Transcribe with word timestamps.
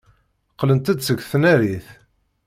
Qqlent-d 0.53 0.97
seg 1.03 1.19
tnarit. 1.31 1.87